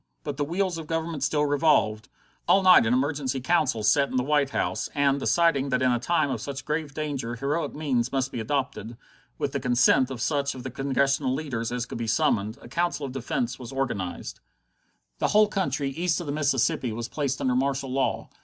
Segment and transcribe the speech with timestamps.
[0.23, 2.09] But the wheels of government still revolved.
[2.47, 5.99] All night an emergency council sat in the White House, and, deciding that in a
[5.99, 8.97] time of such grave danger heroic means must be adopted,
[9.37, 13.05] with the consent of such of the Congressional leaders as could be summoned, a Council
[13.05, 14.39] of Defence was organized.
[15.19, 18.29] The whole country east of the Mississippi was placed under martial law.